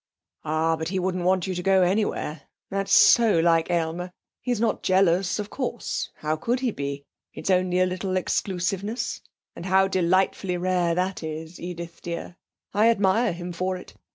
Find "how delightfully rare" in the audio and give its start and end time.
9.67-10.95